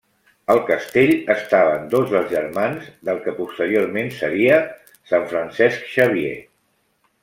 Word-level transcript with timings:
Al 0.53 0.61
castell 0.69 1.11
estaven 1.33 1.83
dos 1.91 2.15
dels 2.15 2.33
germans 2.33 2.89
del 3.11 3.21
que 3.29 3.37
posteriorment 3.43 4.13
seria 4.23 4.59
Sant 5.13 5.33
Francesc 5.35 5.89
Xavier. 5.97 6.37